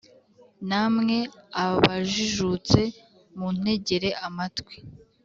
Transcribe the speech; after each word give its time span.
namwe 0.69 1.17
abajijutse 1.63 2.79
muntegere 3.37 4.09
amatwi, 4.27 4.75